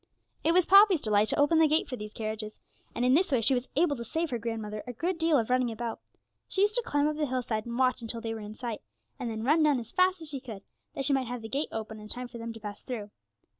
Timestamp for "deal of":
5.19-5.51